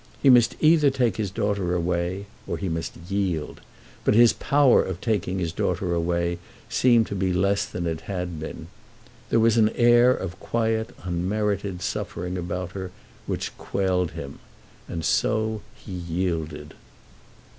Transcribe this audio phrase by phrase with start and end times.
[0.19, 3.61] He must either take his daughter away, or he must yield.
[4.03, 6.39] But his power of taking his daughter away
[6.69, 8.65] seemed to be less than it had been.
[9.29, 12.89] There was an air of quiet, unmerited suffering about her,
[13.27, 14.39] which quelled him.
[14.89, 16.73] And so he yielded.